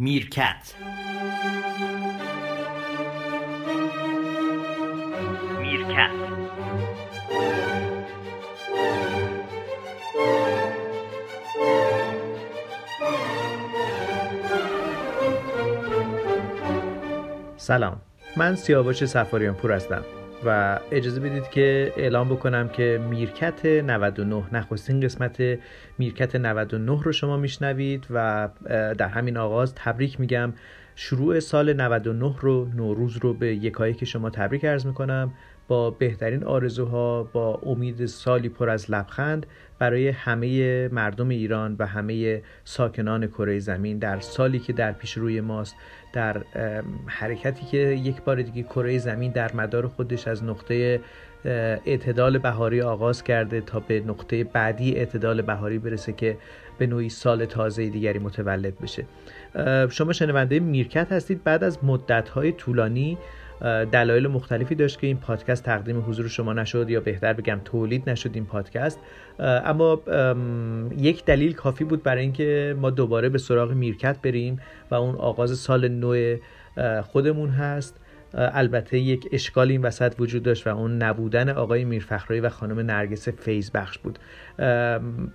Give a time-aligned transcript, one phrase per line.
[0.00, 0.74] میرکت.
[5.60, 6.10] میرکت.
[17.56, 18.00] سلام.
[18.36, 20.04] من سیاوش سفاریان پور هستم.
[20.44, 25.58] و اجازه بدید که اعلام بکنم که میرکت 99 نخستین قسمت
[25.98, 28.48] میرکت 99 رو شما میشنوید و
[28.98, 30.52] در همین آغاز تبریک میگم.
[30.94, 35.32] شروع سال 99 رو نوروز رو به یکایی که شما تبریک ارز می‌کنم.
[35.68, 39.46] با بهترین آرزوها با امید سالی پر از لبخند
[39.78, 45.40] برای همه مردم ایران و همه ساکنان کره زمین در سالی که در پیش روی
[45.40, 45.76] ماست
[46.12, 46.42] در
[47.06, 51.00] حرکتی که یک بار دیگه کره زمین در مدار خودش از نقطه
[51.44, 56.36] اعتدال بهاری آغاز کرده تا به نقطه بعدی اعتدال بهاری برسه که
[56.78, 59.04] به نوعی سال تازه دیگری متولد بشه.
[59.90, 61.44] شما شنونده میرکت هستید.
[61.44, 63.18] بعد از مدت‌های طولانی
[63.92, 68.30] دلایل مختلفی داشت که این پادکست تقدیم حضور شما نشد یا بهتر بگم تولید نشد
[68.34, 69.00] این پادکست.
[69.38, 70.00] اما
[70.98, 75.58] یک دلیل کافی بود برای اینکه ما دوباره به سراغ میرکت بریم و اون آغاز
[75.58, 76.36] سال نو
[77.02, 78.00] خودمون هست.
[78.34, 83.28] البته یک اشکال این وسط وجود داشت و اون نبودن آقای میرفخرایی و خانم نرگس
[83.28, 84.18] فیض بخش بود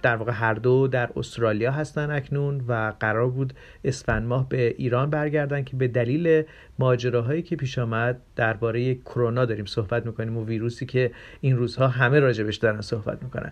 [0.01, 5.09] در واقع هر دو در استرالیا هستن اکنون و قرار بود اسفند ماه به ایران
[5.09, 6.43] برگردن که به دلیل
[6.79, 12.19] ماجراهایی که پیش آمد درباره کرونا داریم صحبت می‌کنیم و ویروسی که این روزها همه
[12.19, 13.51] راجبش دارن صحبت می‌کنن.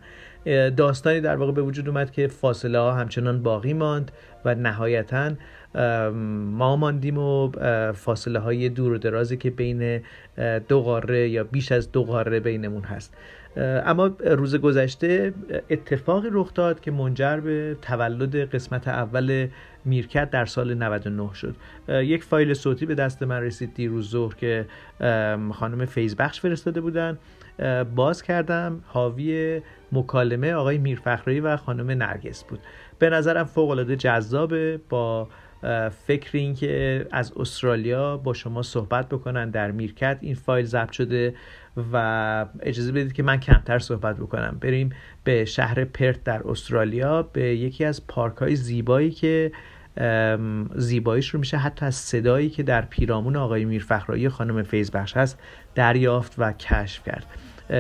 [0.69, 4.11] داستانی در واقع به وجود اومد که فاصله ها همچنان باقی ماند.
[4.45, 5.31] و نهایتا
[6.51, 7.51] ما ماندیم و
[7.91, 10.01] فاصله های دور و درازی که بین
[10.67, 13.13] دو قاره یا بیش از دو قاره بینمون هست.
[13.57, 15.33] اما روز گذشته
[15.69, 19.47] اتفاقی رخ داد که منجر به تولد قسمت اول
[19.85, 21.55] میرکت در سال 99 شد.
[21.89, 24.65] یک فایل صوتی به دست من رسید دیروز ظهر که
[25.53, 27.17] خانم فیض بخش فرستاده بودن.
[27.95, 32.59] باز کردم حاوی مکالمه آقای میرفخرایی و خانم نرگس بود.
[33.01, 35.27] به نظرم فوق العاده جذابه با
[36.07, 40.17] فکر این که از استرالیا با شما صحبت بکنن در میرکت.
[40.21, 41.35] این فایل ضبط شده
[41.93, 44.57] و اجازه بدید که من کمتر صحبت بکنم.
[44.61, 44.89] بریم
[45.23, 49.51] به شهر پرت در استرالیا به یکی از پارک های زیبایی که
[50.75, 55.39] زیباییش رو میشه حتی از صدایی که در پیرامون آقای میرفخرایی خانم فیزبخش هست
[55.75, 57.25] دریافت و کشف کرد.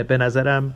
[0.07, 0.75] به نظرم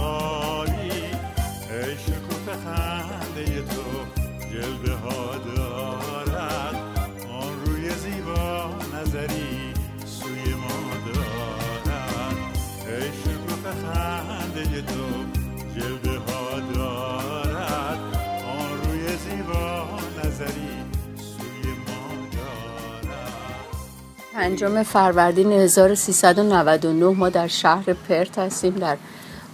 [24.41, 28.97] پنجم فروردین 1399 ما در شهر پرت هستیم در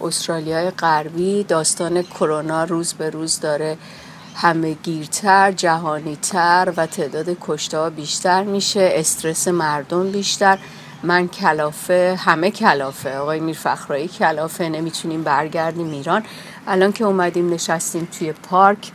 [0.02, 1.44] استرالیای غربی.
[1.44, 3.78] داستان کرونا روز به روز داره
[4.36, 10.60] همه گیرتر جهانیتر و تعداد کشته بیشتر میشه استرس مردم بیشتر.
[11.04, 16.24] من کلافه همه کلافه آقای میر فخرایی کلافه نمی‌تونیم برگردیم ایران.
[16.68, 18.92] الان که اومدیم نشستیم توی پارک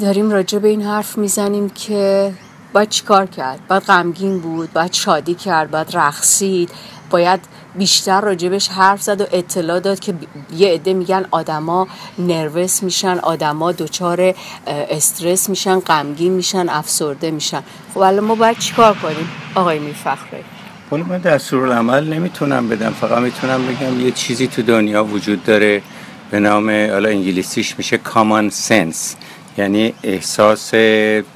[0.00, 2.32] داریم راجع به این حرف می‌زنیم که
[2.74, 6.70] باید چیکار کرد؟ باید غمگین بود؟ باید شادی کرد؟ باید رقصید؟
[7.10, 7.40] باید
[7.74, 10.14] بیشتر راجبش حرف زد و اطلاع داد که
[10.56, 14.34] یه عده میگن آدما نروس میشن آدما دچار
[14.66, 17.62] استرس میشن غمگین میشن افسرده میشن.
[17.94, 20.44] خب الان ما باید چیکار کنیم؟ آقای میفخره
[20.92, 22.92] ولی من دستور العمل نمی‌تونم بدم.
[23.00, 25.82] فقط می‌تونم بگم یه چیزی تو دنیا وجود داره.
[26.30, 29.16] به نام حالا انگلیسیش میشه کامان سنس
[29.58, 30.74] یعنی احساس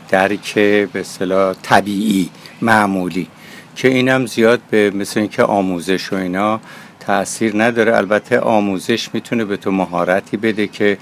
[0.09, 2.31] درک به اصطلاح طبیعی
[2.63, 3.29] معمولی
[3.77, 6.61] که اینم زیاد به مثل اینکه آموزش و اینا
[7.01, 7.97] تاثیر نداره.
[7.97, 10.99] البته آموزش می‌تونه به تو مهارتی بده که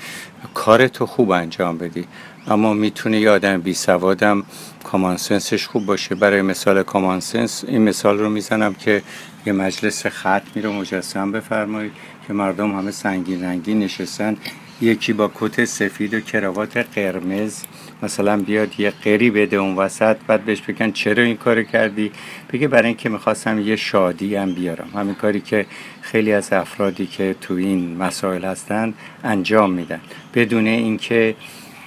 [0.55, 2.05] کار تو خوب انجام بدی.
[2.49, 4.45] اما می‌تونه یه آدم بی سوادم
[4.85, 6.15] کامانسنسش خوب باشه.
[6.15, 9.03] برای مثال کامانسنس این مثال رو می‌زنم که
[9.47, 11.93] یه مجلس ختمی رو مجسم بفرمایید
[12.27, 14.37] که مردم همه سنگین رنگی نشستن.
[14.81, 17.62] یکی با کت سفید و کراوات قرمز.
[18.02, 22.12] مثلا بیاد یه قری بده اون وسط بعد بهش بگن چرا این کار کردی؟
[22.52, 24.88] بگه برای اینکه می‌خواستم یه شادی هم بیارم.
[24.94, 25.67] همین کاری که
[26.00, 28.94] خیلی از افرادی که تو این مسائل هستن
[29.25, 30.00] انجام میدن.
[30.34, 31.34] بدون اینکه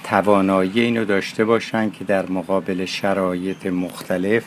[0.04, 4.44] توانایی اینو داشته باشن که در مقابل شرایط مختلف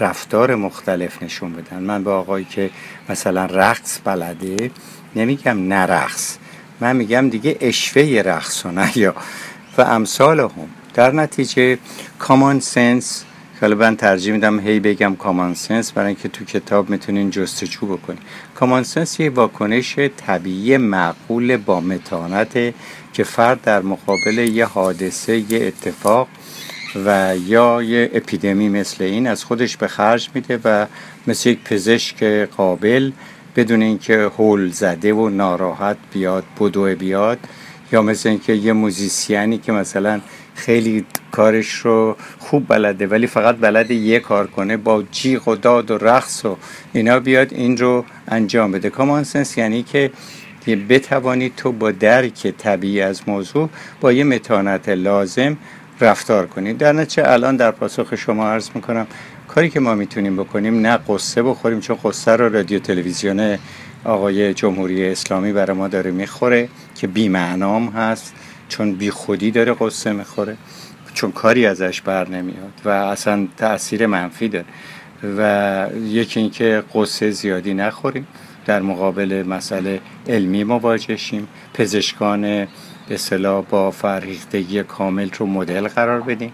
[0.00, 1.82] رفتار مختلف نشون بدن.
[1.82, 2.70] من به آقایی که
[3.08, 4.70] مثلا رقص بلده
[5.16, 6.38] نمیگم نه رقص
[6.80, 9.14] من میگم دیگه اشوه رقص و نه یا
[9.78, 10.50] و امثال هم.
[10.94, 11.78] در نتیجه
[12.18, 13.24] کامان سنس
[13.62, 18.18] من ترجیح میدم هی بگم کامان سنس برای اینکه تو کتاب می‌تونین جستجو بکنین.
[18.54, 22.74] کامان سنس یه واکنش طبیعی معقول با متانت
[23.12, 26.28] که فرد در مقابل یه حادثه یه اتفاق
[27.06, 30.86] و یا یه اپیدمی مثل این از خودش به خرج میده و
[31.26, 32.24] مثل یک پزشک
[32.56, 33.10] قابل
[33.56, 37.38] بدون اینکه هول زده و ناراحت بیاد بدو بیاد
[37.92, 40.20] یا مثل اینکه یه موزیسیانی که مثلا
[40.54, 45.90] خیلی کارش رو خوب بلده ولی فقط بلده یه کار کنه با جیغ و داد
[45.90, 46.56] و رقص و
[46.92, 48.90] اینا بیاد این رو انجام بده.
[48.90, 50.10] کامان سنس یعنی که
[50.88, 53.68] بتوانید تو با درک طبیعی از موضوع
[54.00, 55.56] با یه متانت لازم
[56.00, 59.06] رفتار کنید در نتیجه الان در پاسخ شما عرض می‌کنم
[59.54, 63.58] کاری که ما می‌تونیم بکنیم نه قصه بخوریم چون قصه رو رادیو تلویزیون
[64.04, 68.34] آقای جمهوری اسلامی برای ما داره می‌خوره که بیمعنام هست
[68.68, 70.56] چون بی خودی داره قصه می‌خوره
[71.14, 74.66] چون کاری ازش بر نمیاد و اصلا تاثیر منفی داره.
[75.38, 78.26] و یکی اینکه قصه زیادی نخوریم
[78.66, 81.48] در مقابل مسئله علمی مواجه شیم.
[81.74, 82.66] پزشکان
[83.08, 83.18] به
[83.70, 86.52] با فرهیختگی کامل رو مدل قرار بدیم.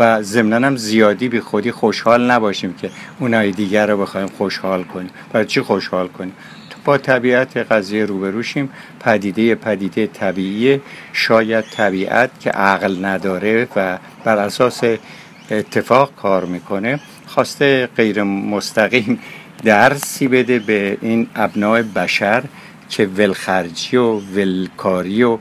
[0.00, 5.10] و ضمنا هم زیادی بی خودی خوشحال نباشیم که اونای دیگر رو بخوایم خوشحال کنیم.
[5.32, 6.32] برای چی خوشحال کنیم؟
[6.84, 8.70] با طبیعت قضیه روبروشیم
[9.00, 10.80] پدیده پدیده طبیعی
[11.12, 14.80] شاید طبیعت که عقل نداره و بر اساس
[15.50, 17.00] اتفاق کار می‌کنه.
[17.26, 19.18] خواسته غیر مستقیم
[19.64, 22.44] درسی بده به این ابناع بشر
[22.88, 25.38] که ولخرجی و ولکاری و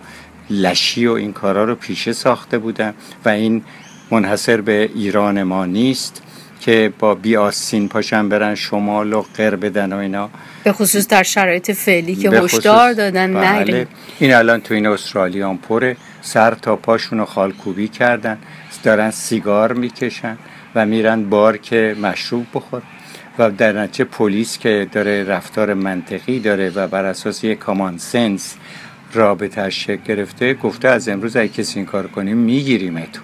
[0.49, 2.93] لشی و این کارا رو پیشه ساخته بودن
[3.25, 3.63] و این
[4.11, 6.21] منحصر به ایران ما نیست
[6.59, 10.29] که با بیاسین پاشن برن شمال و قر بدن و اینا.
[10.63, 13.87] به خصوص در شرایط فعلی که هشدار دادن بله.
[14.19, 15.97] این الان تو این استرالیا پره.
[16.21, 18.37] سر تا پاشون رو خالکوبی کردن.
[18.83, 20.37] دارن سیگار می‌کشن
[20.75, 22.81] و میرن بار که مشروب بخور.
[23.39, 28.55] و در نتیجه پلیس که داره رفتار منطقی داره و بر اساس یک کامان سنس
[29.13, 33.21] رابطه شکل گرفته گفته از امروز اگه کسی این کار کنیم می‌گیریم تو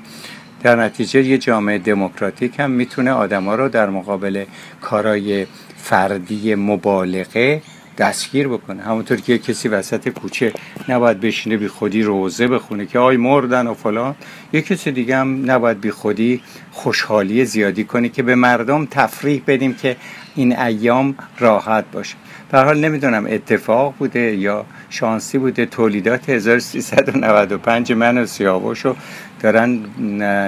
[0.65, 4.45] در نتیجه یه جامعه دموکراتیک هم می‌تونه آدما رو در مقابل
[4.81, 5.47] کارای
[5.77, 7.61] فردی مبالغه
[7.97, 8.83] دستگیر بکنه.
[8.83, 10.53] همونطور که کسی وسط کوچه
[10.89, 14.15] نباید بشینه بی خودی روزه بخونه که آی مردن و فلان.
[14.53, 16.41] یه کسی دیگه هم نباید بی خودی
[16.71, 19.95] خوشحالی زیادی کنه که به مردم تفریح بدیم که
[20.35, 22.15] این ایام راحت باشه.
[22.51, 25.65] در حال نمی‌دونم اتفاق بوده یا شانسی بوده.
[25.65, 28.95] تولیدات 1395 من و سیاوشو
[29.45, 29.79] دارن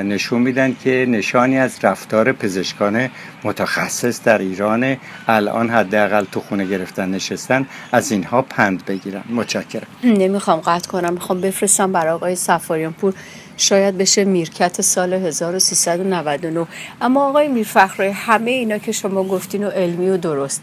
[0.07, 3.09] نشون میدن که نشانی از رفتار پزشکان
[3.43, 4.97] متخصص در ایران
[5.27, 9.23] الان حداقل تو خونه گرفتن نشستن از اینها پند بگیرن.
[9.29, 9.87] متشکرم.
[10.03, 11.13] نمی‌خوام قطع کنم.
[11.13, 13.13] می‌خوام بفرستم برای آقای سفاریان پور
[13.57, 16.67] شاید بشه میرکت سال 1399
[17.01, 20.61] اما آقای میرفخری همه اینا که شما گفتین و علمی و درست.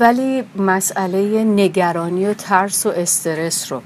[0.00, 3.82] ولی مسئله نگرانی و ترس و استرس رو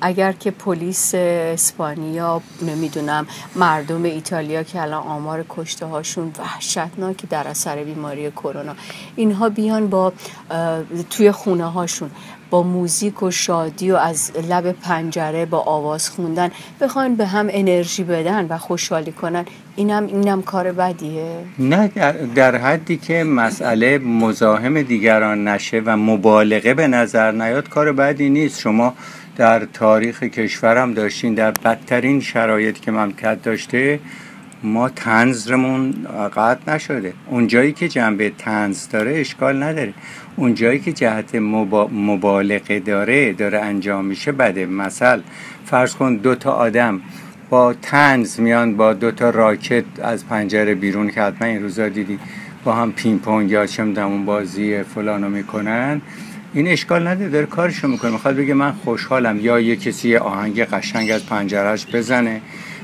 [0.00, 3.26] اگر که پلیس اسپانیا نمی‌دونم
[3.56, 8.74] مردم ایتالیا که الان آمار کشته هاشون وحشتناکی در اثر بیماری کرونا
[9.16, 10.12] اینها بیان با
[11.10, 12.10] توی خونه هاشون
[12.50, 18.04] با موزیک و شادی و از لب پنجره با آواز خوندن بخواین به هم انرژی
[18.04, 19.44] بدن و خوشحالی کنن
[19.76, 26.74] اینم اینم کار بدیه؟ نه در, در حدی که مسئله مزاحم دیگران نشه و مبالغه
[26.74, 28.60] به نظر نیاد کار بدی نیست.
[28.60, 28.94] شما
[29.40, 34.00] در تاریخ کشورم داشتین در بدترین شرایط که مملکت داشته
[34.62, 35.94] ما تنزرمون
[36.36, 37.12] قطع نشده.
[37.26, 39.94] اونجایی که جنبه تنز داره اشکال نداره.
[40.36, 41.34] اونجایی که جهت
[41.92, 44.66] مبالغه داره داره انجام میشه بده.
[44.66, 45.20] مثل
[45.64, 47.00] فرض کن دو تا آدم
[47.50, 52.18] با تنز میان با دو تا راکت از پنجره بیرون که حتما این روزا دیدی
[52.64, 53.84] با هم پینگ پونگ یا چه
[54.26, 56.00] بازی فلانو می‌کنن.
[56.54, 58.10] این اشکال نداره داره کارشو می‌کنه.
[58.10, 59.40] می‌خواد بگه من خوشحالم.
[59.40, 62.40] یا یه کسی آهنگ قشنگ از پنجرهش بزنه.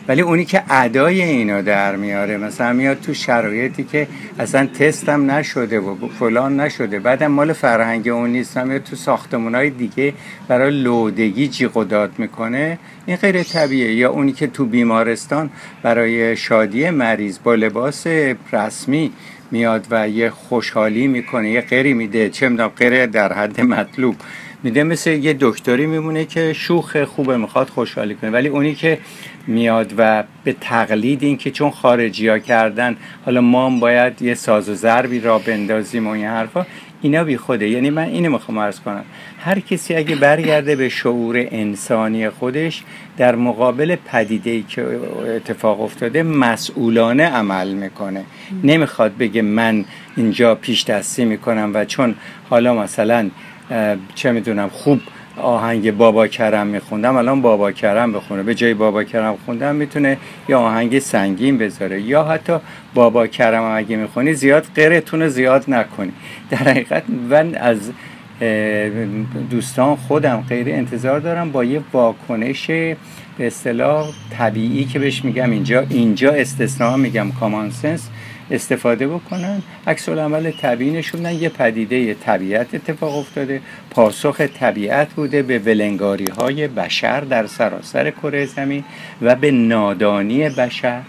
[0.09, 4.09] ولی اونی که ادای اینو در میاره مثلا میاد تو شرایطی که
[4.39, 6.99] اصلا تستم نشده و فلان نشده.
[6.99, 8.59] بعدم مال فرهنگ اون نیست.
[8.59, 10.15] میاد تو ساختمون دیگه
[10.49, 12.79] برای لودگی جیغ و داد می‌کنه.
[13.07, 15.51] این غیر طبیعه یا اونی که تو بیمارستان
[15.83, 18.07] برای شادی مریض با لباس
[18.53, 19.13] رسمی
[19.51, 24.17] میاد و یه خوشحالی می‌کنه یه غیری میده چه می‌دونم غیر در حد مطلوب.
[24.63, 28.31] میده مثل یه دکتری میمونه که شوخ خوبه می‌خواد خوشحالی کنه.
[28.31, 28.99] ولی اونی که
[29.47, 34.35] میاد و به تقلید این که چون خارجی ها کردن حالا ما هم باید یه
[34.35, 36.67] ساز و ضربی را بندازیم و این حرفا
[37.03, 37.69] اینا بی خوده.
[37.69, 39.05] یعنی من اینو می‌خوام عرض کنم.
[39.39, 42.83] هر کسی اگه برگرده به شعور انسانی خودش
[43.17, 44.87] در مقابل پدیده ای که
[45.37, 48.25] اتفاق افتاده مسئولانه عمل می‌کنه.
[48.65, 49.85] نمی‌خواد بگه من
[50.17, 52.15] اینجا پیش دستی می‌کنم و چون
[52.51, 53.31] حالا مثلا
[54.15, 55.01] چه می‌دونم خوب
[55.37, 58.43] آهنگ بابا کرم میخوندم الان بابا کرم بخونه.
[58.43, 60.17] به جای بابا کرم خوندم می‌تونه
[60.49, 62.03] یا آهنگ سنگین بذاره.
[62.03, 62.57] یا حتی
[62.95, 66.13] بابا کرم اگه می‌خونی زیاد قرتون زیاد نکنی.
[66.51, 67.91] در حقیقت من از
[69.51, 72.67] دوستان خودم غیر انتظار دارم با یه واکنش
[73.39, 75.87] به اصطلاح طبیعی که بهش میگم اینجا.
[75.91, 78.09] اینجا استثناء میگم کامان سنس
[78.51, 79.63] استفاده بکنن.
[79.87, 83.61] عکس العمل طبیعی نشوندن یه پدیده طبیعت اتفاق افتاده.
[83.91, 88.85] پاسخ طبیعت بوده به ولنگاری های بشر در سراسر کره زمین
[89.23, 91.03] و به نادانی بشر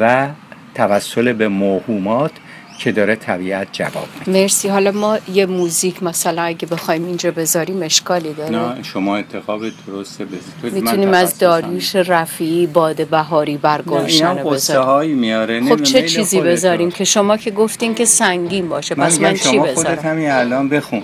[0.00, 0.28] و
[0.74, 2.32] توسل به موهومات
[2.78, 4.42] که داره طبیعت جواب میده.
[4.42, 4.68] مرسی.
[4.68, 10.24] حالا ما یه موزیک مثلا اگه بخوایم اینجا بذاریم اشکالی داره؟ نه شما انتخاب درسته.
[10.24, 15.18] بذارید می‌تونیم از داریوش رفیعی باد بهاری بر گلشن بذاریم.
[15.18, 15.68] میاره.
[15.68, 18.94] خب چه چیزی بذاریم که شما که گفتین که سنگین باشه.
[18.94, 21.02] پس من, چی بذارم؟ خودت همین الان بخون.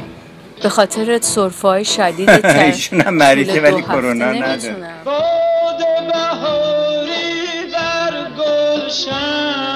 [0.62, 1.20] به خاطر
[1.62, 4.76] های شدید ایشون هم مریضه ولی کرونا نداره.
[5.04, 5.78] باد
[6.12, 9.73] بهاری بر گلشن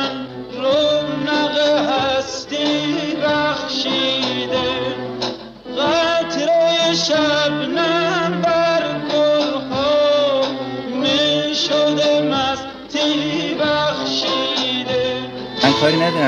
[6.88, 8.27] قطره شبنم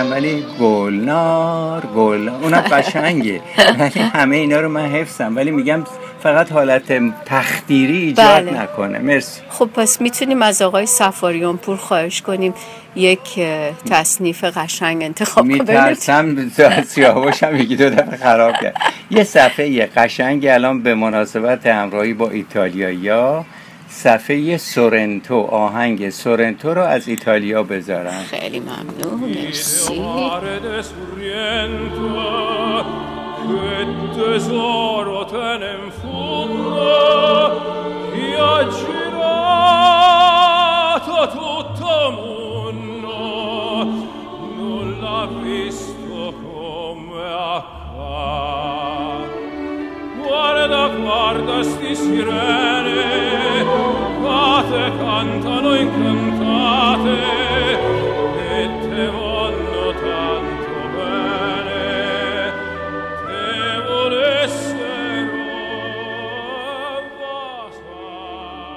[0.00, 3.40] ندارم ولی گلنار گل اونم قشنگه.
[3.78, 5.36] ولی همه اینا رو من حفظم.
[5.36, 5.84] ولی میگم
[6.22, 6.92] فقط حالت
[7.24, 8.62] تخدیری ایجاد بله.
[8.62, 8.98] نکنه.
[8.98, 9.40] مرسی.
[9.50, 12.54] خب پس می‌تونیم از آقای سفاریان پور خواهش کنیم
[12.96, 13.40] یک
[13.90, 15.58] تصنیف قشنگ انتخاب کنیم.
[15.58, 16.50] میترسم.
[16.88, 18.76] سیاوشم یکی دو دفعه خراب کرد.
[19.10, 23.44] یه صفحه قشنگ الان به مناسبت همراهی با ایتالیا
[24.02, 30.00] صفحه سورنتو آهنگ سورنتو رو از ایتالیا بذارم خیلی ممنون مرسی
[34.16, 36.90] tesoro ten in fondo
[38.12, 39.68] chi ha girato
[41.36, 43.20] tutto mondo
[44.58, 47.22] non l'ha visto come
[47.56, 49.38] accade
[50.20, 53.59] guarda guarda sti sirene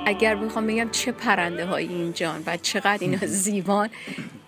[0.06, 3.90] اگر بخوام بگم چه پرنده های اینجان و چقدر اینا زیبان.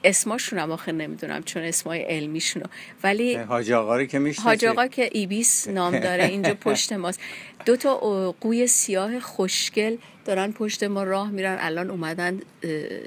[0.05, 2.65] اسماشون هم آخه نمی‌دونم چون اسمای علمیشونو
[3.03, 7.19] ولی حاج آقا رو که حاج آقا که ایبیس نام داره اینجا پشت ماست.
[7.65, 7.95] دو تا
[8.41, 11.57] قوی سیاه خوشگل دارن پشت ما راه میرن.
[11.59, 12.41] الان اومدن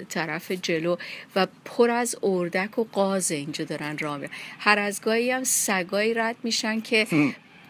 [0.09, 0.97] طرف جلو
[1.37, 4.31] و پر از اردک و قاز اینجا دارن راه میرن.
[4.59, 7.07] هر از گاهی هم سگایی رد میشن که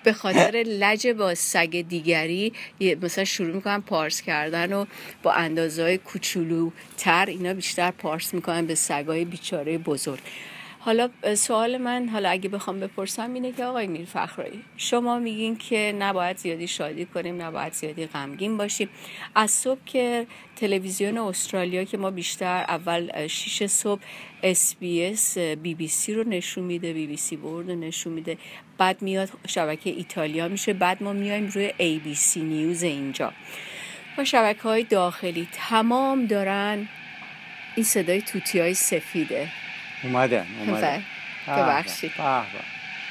[0.05, 2.53] به خاطر لج با سگ دیگری
[3.03, 4.85] مثلا شروع می‌کنن پارس کردن و
[5.23, 10.21] با اندازه های کوچولو تر اینا بیشتر پارس می‌کنن به سگای بیچاره بزرگ.
[10.89, 15.95] حالا سوال من حالا اگه بخوام بپرسم اینه که آقای میر فخرایی شما میگین که
[15.99, 18.89] نباید زیادی شادی کنیم نباید زیادی غمگین باشیم.
[19.35, 20.27] از صبح که
[20.57, 24.01] تلویزیون استرالیا که ما بیشتر اول شیش صبح
[24.43, 28.39] SBS BBC رو نشون میده BBC World رو نشون میده
[28.79, 33.33] بعد میاد شبکه ایتالیا میشه بعد ما میایم روی ای بی سی نیوز اینجا.
[34.19, 36.89] و شبکه های داخلی تمام دارن
[37.77, 39.49] این صدای توتی های سفیده.
[40.03, 41.03] اومدن اومدن.
[41.49, 42.13] ببخشید.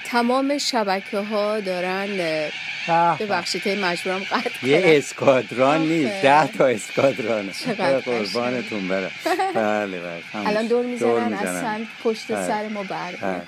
[0.06, 2.08] تمام شبکه ها دارن
[3.20, 7.50] ببخشید مجبورم قطع یه اسکادران نیست ده تا اسکادران.
[8.06, 9.12] قربانتون بره
[9.56, 12.48] بله بله الان دور می‌زنن اصلا پشت بله.
[12.48, 13.42] سر ما بر بله.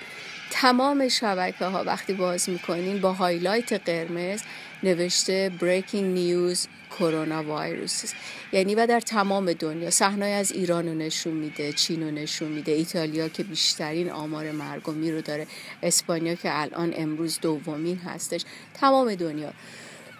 [0.51, 4.41] تمام شبکه ها وقتی باز می‌کنین با highlight قرمز
[4.83, 6.67] نوشته breaking news
[6.99, 8.15] coronavirus است.
[8.51, 12.71] یعنی و در تمام دنیا صحنه از ایران رو نشون میده چین رو نشون میده
[12.71, 15.47] ایتالیا که بیشترین آمار مرگ و میر رو داره
[15.83, 18.41] اسپانیا که الان امروز دومین هستش
[18.73, 19.53] تمام دنیا.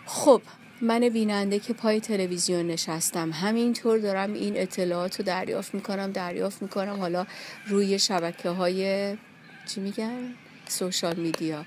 [0.06, 0.42] خب
[0.82, 3.32] من بیننده که پای تلویزیون نشستم.
[3.32, 7.00] همینطور دارم این اطلاعات رو دریافت می‌کنم دریافت می‌کنم.
[7.00, 7.26] حالا
[7.68, 9.16] روی شبکه های
[9.68, 10.34] چی میگن؟
[10.68, 11.66] سوشال میدیا.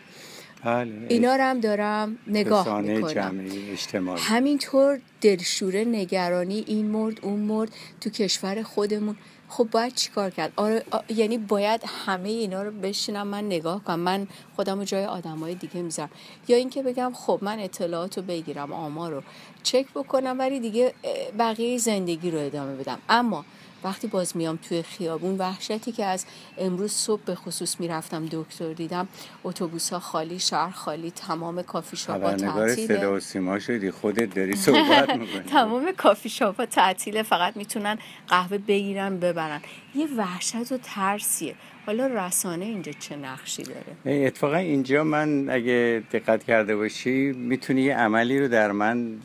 [0.65, 3.13] بله اینا رو هم دارم نگاه می‌کنم.
[3.15, 4.21] جمعی اجتماعی.
[4.23, 9.17] همینطور دلشوره نگرانی این مرد اون مرد تو کشور خودمون.
[9.49, 13.99] خب باید چیکار کرد؟ آره آ- یعنی باید همه اینا رو بشینم من نگاه کنم.
[14.01, 14.27] من
[14.57, 16.11] خودم رو جای آدمای دیگه می‌ذارم.
[16.49, 19.23] یا اینکه بگم خب من اطلاعات رو بگیرم آمار رو
[19.63, 20.95] چک بکنم ولی دیگه
[21.39, 22.99] بقیه زندگی رو ادامه بدم.
[23.09, 23.45] اما
[23.85, 26.27] وقتی باز میام توی خیابون وحشتی که از
[26.59, 29.09] امروز صبح به خصوص می‌رفتم دکتر دیدم
[29.45, 32.97] اتوبوس ها خالی شهر خالی تمام کافی شاپ خبرنگار تعطیله.
[32.99, 35.41] صدا و سیما شدی خودت داری صحبت می‌کنی.
[35.41, 37.99] تمام کافی شاپ ها تعطیله فقط می‌تونن
[38.29, 39.61] قهوه بگیرن ببرن.
[39.95, 41.55] یه وحشت و ترسیه.
[41.87, 47.97] حالا رسانه اینجا چه نقشی داره؟ اتفاقا اینجا من اگه دقت کرده باشی می‌تونی یه
[47.97, 49.17] عملی رو در من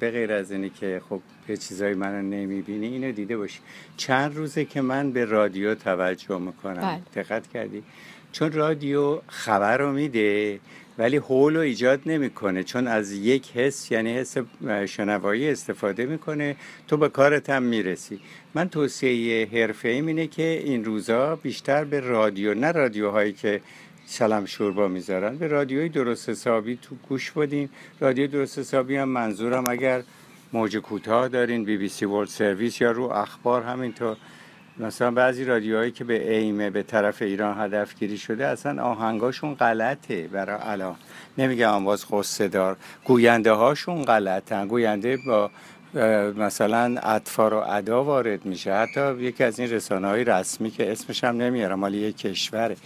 [0.00, 3.58] به غیر از اینی که خب یه چیزایی منو نمی‌بینی اینو دیده باشی.
[3.96, 7.02] چند روزه که من به رادیو توجه می‌کنم.
[7.14, 7.82] دقت کردی؟
[8.32, 10.60] چون رادیو خبر رو میده
[10.98, 12.62] ولی حول رو ایجاد نمی‌کنه.
[12.62, 14.36] چون از یک حس یعنی حس
[14.86, 16.56] شنوایی استفاده می‌کنه
[16.88, 18.20] تو به کارت هم می‌رسی.
[18.54, 23.60] من توصیه حرفه اینه که این روزا بیشتر به رادیو نه رادیوهایی که
[24.06, 27.68] سلام شوربا می‌ذارن به رادیوی درست حسابی تو گوش بدین.
[28.00, 30.02] رادیو درست حسابی هم منظورم اگر
[30.52, 34.16] موج کوتاه دارین بی بی سی ورلد سرویس یا رو اخبار همینطور.
[34.78, 40.58] مثلا بعضی رادیوهایی که به ایمه به طرف ایران هدفگیری شده اصلا آهنگاشون غلطه برای
[40.62, 40.96] الان.
[41.38, 44.68] نمیگم آواز قصه دار گوینده هاشون غلطن.
[44.68, 45.50] گوینده با
[46.36, 48.74] مثلا اطفار و ادا وارد میشه.
[48.74, 52.76] حتی یکی از این رسانه های رسمی که اسمش هم نمیارم مال یه کشوره.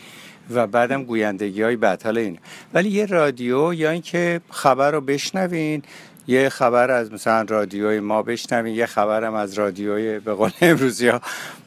[0.50, 2.38] و بعدم گویندگی های بطل این.
[2.74, 5.82] ولی یه رادیو یا اینکه خبر رو بشنوین
[6.30, 11.20] یه خبر از مثلا رادیوی ما بشنوین یه خبرم از رادیوی به قول امروزی ها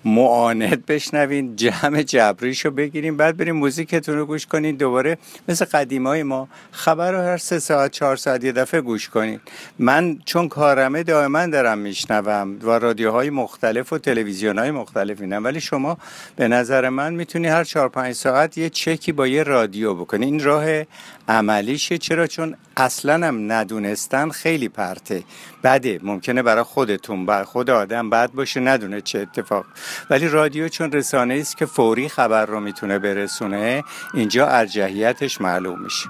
[0.06, 5.18] معاند بشنوین جمع جبریشو بگیریم بعد بریم موزیکتون رو گوش کنین دوباره
[5.48, 9.40] مثل قدیمای ما خبر رو هر سه ساعت چهار ساعت یه دفعه گوش کنین.
[9.80, 15.62] من چون کارمه دائما دارم میشنوم و رادیوهای مختلف و تلویزیون های مختلف اینم ولی
[15.62, 15.98] شما
[16.36, 20.26] به نظر من می‌تونی هر چهار پنج ساعت یه چکی با یه رادیو بکنی.
[20.26, 20.66] این راه
[21.28, 25.24] عملیشه چرا؟ چون اصلا هم ندونستن خیلی پرته.
[25.64, 29.66] بده ممکنه برای خودتون برای خود آدم بد باشه ندونه چه اتفاق.
[30.10, 36.10] ولی رادیو چون رسانه است که فوری خبر رو می‌تونه برسونه اینجا ارجحیتش معلوم میشه.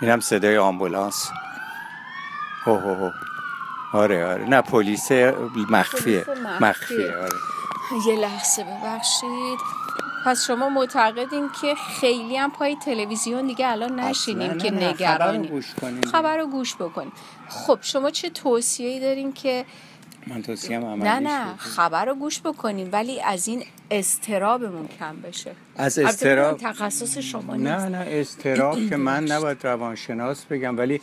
[0.00, 1.30] اینم صدای آمبولانس.
[2.64, 3.10] هو هو هو.
[3.92, 4.44] آره آره.
[4.44, 5.34] نه پلیس مخفیه.
[5.70, 6.26] مخفیه.
[6.60, 7.38] مخفیه آره.
[8.06, 9.81] یه لحظه ببخشید.
[10.24, 15.16] پس شما معتقدین که خیلی هم پای تلویزیون دیگه الان نشینیم که نه، نه،
[16.12, 17.12] خبر رو گوش بکنیم.
[17.48, 19.64] خب شما چه توصیه‌ای دارین که
[20.26, 21.56] من عملی نه نه.
[21.56, 25.52] خبر رو گوش بکنیم ولی از این استرابمون کم بشه.
[25.76, 27.86] از استراب تخصص شما نه نیست.
[27.86, 31.00] نه استراب که من نباید روانشناس بگم ولی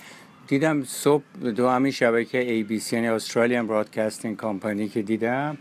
[0.47, 1.23] دیدم صبح
[1.55, 5.57] دو همین شبکه ABC یعنی استرالیان برادکاستینگ کامپانی که دیدم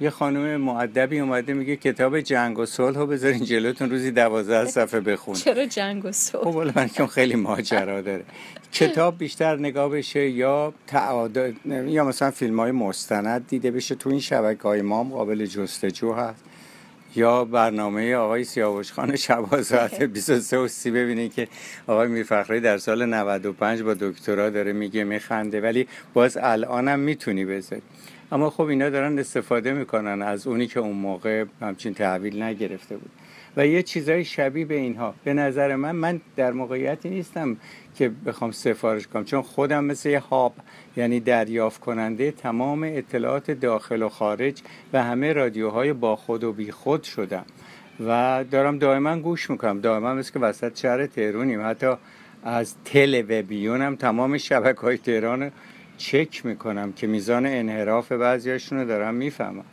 [0.00, 5.00] یه خانم معدبی اومده میگه کتاب جنگ و صلح رو بذارین جلوتون روزی دوازده صفحه
[5.00, 5.34] بخون.
[5.44, 8.24] چرا جنگ و صلح؟ خب من که خیلی ماجرا داره.
[8.72, 11.52] کتاب بیشتر نگاه بشه یا تعادل
[11.86, 13.94] یا مثلا فیلم های مستند دیده بشه.
[13.94, 16.44] تو این شبکه های ما هم قابل جستجو هست.
[17.16, 21.48] یا برنامه آقای سیاوش خان شبا ساعت 23 و 30 ببینید که
[21.86, 25.60] آقای میرفخری در سال 95 با دکترا داره میگه میخنده.
[25.60, 27.82] ولی باز الانم می‌تونی بذاری.
[28.34, 33.10] اما خب اینا دارن استفاده می‌کنن از اونی که اون موقع همچین تحویل نگرفته بود.
[33.56, 35.14] و یه چیزای شبیه به اینها.
[35.24, 37.56] به نظر من من در موقعیتی نیستم
[37.98, 40.54] که بخوام سفارش کنم چون خودم مثل یه هاب
[40.96, 46.70] یعنی دریافت کننده تمام اطلاعات داخل و خارج و همه رادیوهای با خود و بی
[46.70, 47.44] خود شدم.
[48.06, 49.80] و دارم دائما گوش می‌کنم.
[49.80, 51.94] دائما مثل که وسط شهر تهرونیم حتی
[52.44, 55.50] از تلویزیون هم تمام شبکه های تهران
[55.96, 59.64] چک می‌کنم که میزان انحراف بعضیاشون رو دارم می‌فهمم.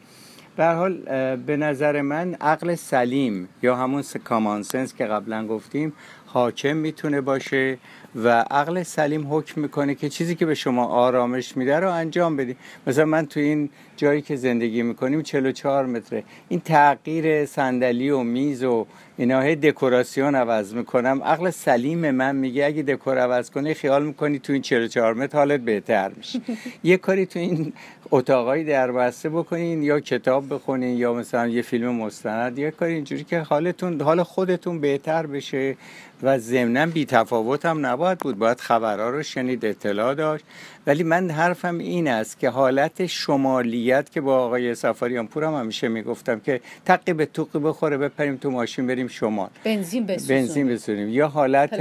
[0.55, 0.97] به حال
[1.35, 5.93] به نظر من عقل سلیم یا همون کامان سنس که قبلا گفتیم
[6.33, 7.77] حاکم می‌تونه باشه
[8.15, 12.55] و عقل سلیم حکم می‌کنه که چیزی که به شما آرامش میده رو انجام بدیم
[12.87, 16.23] مثلا من تو این جایی که زندگی می‌کنیم 44 متره.
[16.49, 18.85] این تغییر صندلی و میز و
[19.17, 21.21] اینا دکوراسیون عوض می‌کنم.
[21.23, 25.59] عقل سلیم من میگه اگه دکور عوض کنی خیال می‌کنی تو این 44 متر حالت
[25.59, 26.41] بهتر میشه.
[26.83, 27.73] یه کاری تو این
[28.11, 32.59] اتاقای دربسته بکنین یا کتاب بخونین یا مثلا یه فیلم مستند.
[32.59, 35.75] یه کاری اینجوری که حالتون حال خودتون بهتر بشه
[36.23, 38.37] و ضمنا بی تفاوت هم نباید بود.
[38.37, 40.45] باید خبرها رو شنید اطلاع داشت.
[40.87, 45.87] ولی من حرفم این است که حالت شمالیت که با آقای سفاریان پور هم همیشه
[45.87, 49.49] می‌گفتم که تقی به توقی بخوره بپریم تو ماشین بریم شمال.
[49.63, 50.41] بنزین بسوزونیم.
[50.41, 51.75] بنزین بسونیم یا حالت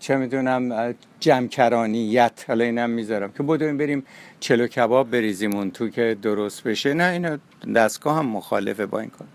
[0.00, 2.44] چه می‌دونم جمکرانیت.
[2.48, 4.04] حالا اینم می‌ذارم که بدویم بریم
[4.40, 6.94] چلو کباب بریزیم اون تو که درست بشه.
[6.94, 7.38] نه اینا
[7.74, 9.28] دستگاه هم مخالفه با این کار.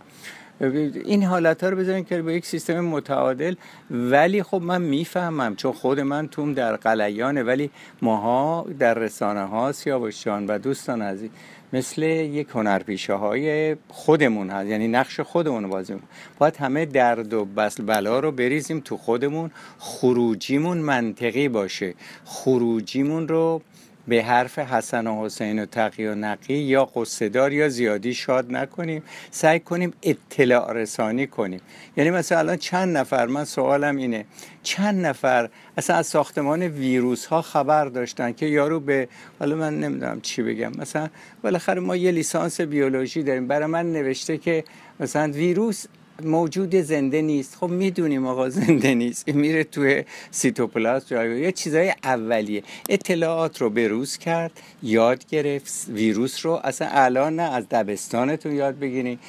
[0.62, 3.56] این حالت ها رو بذارین که به یک سیستم متعادل.
[3.92, 7.70] ولی خب من می‌فهمم چون خود من توم در قلیانه ولی
[8.02, 11.30] ماها در رسانه ها سیاوشان و دوستان عزیز
[11.74, 14.68] مثل یک هنرپیشه های خودمون هست.
[14.70, 16.10] یعنی نقش خودمون بازی می‌کنیم.
[16.40, 19.52] باید همه درد و بس بلا رو بریزیم تو خودمون.
[19.80, 21.94] خروجیمون منطقی باشه.
[22.26, 23.62] خروجیمون رو
[24.08, 29.04] به حرف حسن و حسین و تقی و نقی یا قصدار یا زیادی شاد نکنیم.
[29.32, 31.62] سعی کنیم اطلاع رسانی کنیم.
[31.98, 34.26] یعنی مثلا الان چند نفر من سوالم اینه
[34.64, 39.08] چند نفر اصلا از ساختمان ویروس ها خبر داشتن که یارو به
[39.40, 41.10] حالا من نمی‌دونم چی بگم مثلا
[41.42, 43.48] بالاخره ما یه لیسانس بیولوژی داریم.
[43.48, 44.64] برای من نوشته که
[45.00, 45.86] مثلا ویروس
[46.24, 47.56] موجود زنده نیست.
[47.56, 49.30] خب می‌دونیم آقا زنده نیست.
[49.30, 52.64] میره توی سیتوپلاست جای یه چیزای اولیه.
[52.90, 54.52] اطلاعات رو بروز کرد
[54.84, 55.86] یاد گرفت.
[55.90, 59.20] ویروس رو اصلا الان نه از دبستانتون یاد بگیرین.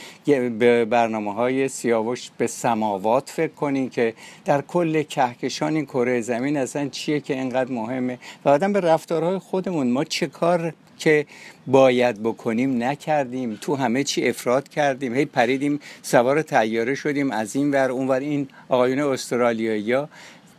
[0.59, 6.57] به برنامه های سیاوش به سماوات فکر کنین که در کل کهکشان این کره زمین
[6.57, 8.18] اصلا چیه که اینقدر مهمه.
[8.44, 9.90] و آدم به رفتارهای خودمون.
[9.90, 11.27] ما چه کار که
[11.67, 13.59] باید بکنیم نکردیم.
[13.61, 15.15] تو همه چی افراد کردیم.
[15.15, 18.21] هی پریدیم سوار تیاره شدیم از این ور اون ور.
[18.21, 20.09] این آقایون استرالیایی ها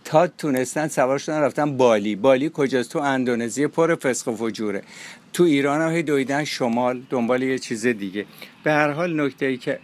[0.06, 2.16] تا تونستن سوار شدن رفتن بالی.
[2.16, 4.82] بالی کجاست؟ تو اندونزی پر فسق و فجوره.
[5.34, 8.26] تو ایران هم هی دویدن شمال دنبال یه چیز دیگه.
[8.64, 9.80] به هر حال نکته ای که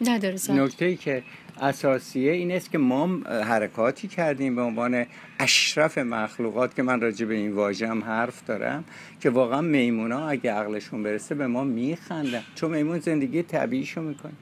[0.00, 0.36] نداره.
[0.48, 1.22] نکته ای که
[1.60, 5.06] اساسیه این است که ما حرکاتی کردیم به عنوان
[5.38, 8.84] اشرف مخلوقات که من راجع به این واژه هم حرف دارم
[9.20, 12.42] که واقعا میمونا اگه عقلشون برسه به ما میخندن.
[12.54, 14.32] چون میمون زندگی طبیعیشو می‌کنه.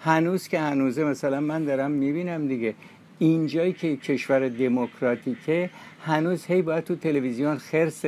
[0.00, 2.74] هنوز که هنوزه مثلا من دارم می‌بینم دیگه
[3.22, 5.70] اینجایی که کشور دموکراتیکه
[6.04, 8.04] هنوز هی باید تو تلویزیون خرس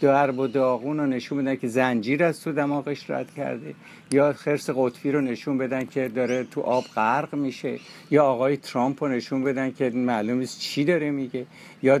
[0.00, 3.74] درب و داغون رو نشون بدن که زنجیر از تو دماغش رد کرده.
[4.10, 7.78] یا خرس قطبی رو نشون بدن که داره تو آب غرق میشه.
[8.10, 11.46] یا آقای ترامپ رو نشون بدن که معلوم نیست چی داره میگه.
[11.82, 12.00] یا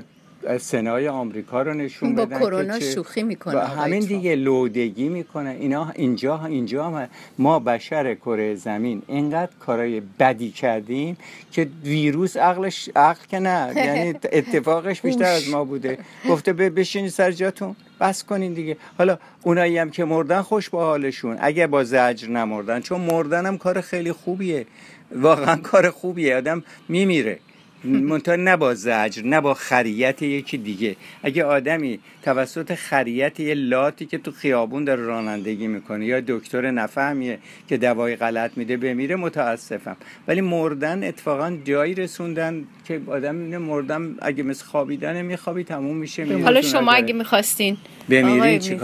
[0.58, 4.00] سنای آمریکا رو نشون با بدن کرونا که چه- شوخی می‌کنه با همین.
[4.00, 5.50] دیگه لودگی می‌کنه.
[5.60, 11.16] اینا اینجا اینجا هم ما بشر کره زمین اینقدر کارای بدی کردیم
[11.52, 13.72] که ویروس عقلش عقل که نه.
[13.86, 15.98] یعنی اتفاقش بیشتر از ما بوده.
[16.28, 17.76] گفته بشینید سر جاتون.
[18.00, 18.76] بس کنین دیگه.
[18.98, 21.36] حالا اونایی هم که مردن خوش با حالشون.
[21.40, 22.80] اگه با زجر نمردن.
[22.80, 24.66] چون مردن هم کار خیلی خوبیه.
[25.14, 26.36] واقعا کار خوبیه.
[26.36, 27.38] آدم میمیره.
[27.86, 30.96] منتها نه با زجر نه با خریت یکی دیگه.
[31.22, 37.38] اگه آدمی توسط خریت یه لاتی که تو خیابون داره رانندگی می‌کنه یا دکتر نفهمیه
[37.68, 39.96] که دوای غلط میده بمیره متاسفم.
[40.28, 46.38] ولی مردن اتفاقا جایی رسوندن که آدم اینه مردن اگه مثل خوابیدن میخوابی تموم میشه
[46.38, 47.76] حالا شما اگه می‌خواستین.
[48.08, 48.76] بمیرین آقای چی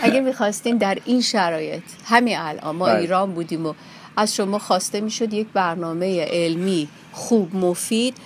[0.00, 2.98] اگه می‌خواستین در این شرایط همین الان ما بله.
[3.00, 3.74] ایران بودیم و
[4.16, 8.16] از شما خواسته می‌شد یک برنامه علمی خوب مفید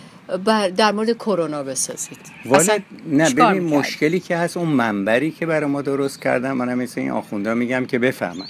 [0.45, 2.19] بر- در مورد کرونا بسازید.
[2.53, 7.01] اصلا نه ببین؟ مشکلی که هست اون منبری که برای ما درست کردن منم مثل
[7.01, 8.47] این آخوندا میگم که بفهمن.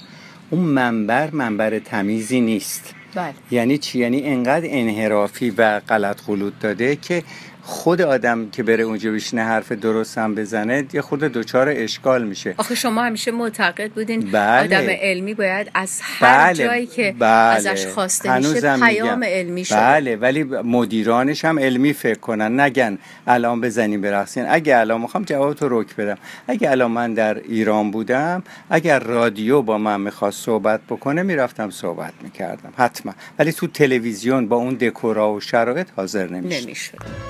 [0.49, 2.93] اون منبر منبر تمیزی نیست.
[3.15, 3.33] بله.
[3.51, 7.23] یعنی چی؟ یعنی انقدر انحرافی و غلط غلوط داده که
[7.69, 12.55] خود آدم که بره اونجا بشینه حرف درست هم بزنه یه خود دچار اشکال میشه.
[12.57, 14.77] آخه شما همیشه معتقد بودین بله.
[14.77, 19.23] آدم علمی باید از هر جایی که ازش خواسته میشه پیام.
[19.23, 19.77] علمی شده.
[19.77, 22.59] بله ولی مدیرانش هم علمی فکر کنن.
[22.59, 26.17] نگن الان بزنیم برقصین اگه الان می‌خوام جواب تو رک بدم.
[26.47, 32.13] اگه الان من در ایران بودم اگر رادیو با من می‌خواست صحبت بکنه می‌رفتم صحبت
[32.21, 32.73] می‌کردم.
[32.77, 33.13] حتما.
[33.39, 37.28] ولی تو تلویزیون با اون دکورا و شرایط حاضر نمی‌شد.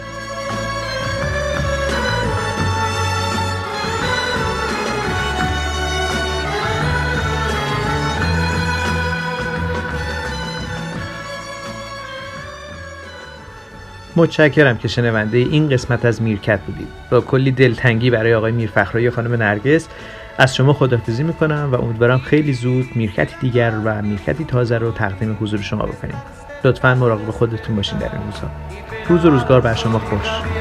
[14.20, 16.88] متشکرم که شنونده این قسمت از میرکت بودید.
[17.12, 19.88] با کلی دلتنگی برای آقای میرفخرایی و خانم نرگس
[20.38, 25.38] از شما خدافزی می‌کنم و امیدوارم خیلی زود میرکتی دیگر و میرکتی تازه رو تقدیم
[25.42, 26.16] حضور شما بکنیم.
[26.64, 28.50] لطفا مراقب خودتون باشین در این روزها.
[29.08, 30.59] روز و روزگار بر شما خوش.